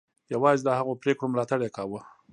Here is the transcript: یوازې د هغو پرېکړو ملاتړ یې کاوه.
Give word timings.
یوازې 0.33 0.61
د 0.65 0.69
هغو 0.77 0.93
پرېکړو 1.01 1.31
ملاتړ 1.33 1.59
یې 1.65 1.69
کاوه. 1.77 2.01